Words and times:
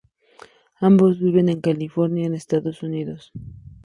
Ambos 0.79 1.19
viven 1.19 1.47
en 1.47 1.61
California, 1.61 2.25
en 2.25 2.33
Estados 2.33 2.81
Unidos. 2.81 3.31